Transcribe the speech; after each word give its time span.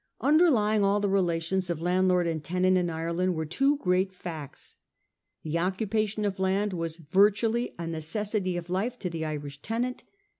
Underlying 0.19 0.83
all 0.83 0.99
the 0.99 1.07
relations 1.07 1.69
of 1.69 1.79
landlord 1.79 2.25
and 2.25 2.43
tenant 2.43 2.75
in 2.75 2.89
Ireland 2.89 3.35
were 3.35 3.45
two 3.45 3.77
great 3.77 4.11
facts. 4.11 4.77
The 5.43 5.59
occupation 5.59 6.25
of 6.25 6.39
land 6.39 6.73
was 6.73 6.97
virtually 6.97 7.75
a 7.77 7.85
necessity 7.85 8.57
of 8.57 8.67
life 8.71 8.97
to 8.97 9.11
the 9.11 9.25
Irish 9.25 9.61
tenant. 9.61 10.01